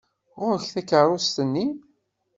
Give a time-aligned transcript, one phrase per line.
[0.41, 1.67] Ɣur-k takeṛṛust-nni!